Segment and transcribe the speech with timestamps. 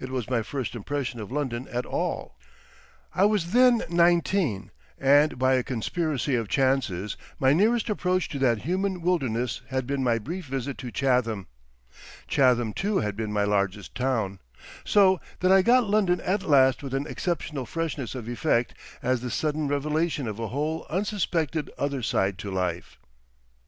[0.00, 2.36] It was my first impression of London at all.
[3.14, 8.62] I was then nineteen, and by a conspiracy of chances my nearest approach to that
[8.62, 11.46] human wilderness had been my brief visit to Chatham.
[12.26, 14.40] Chatham too had been my largest town.
[14.84, 19.30] So that I got London at last with an exceptional freshness of effect, as the
[19.30, 22.98] sudden revelation of a whole unsuspected other side to life.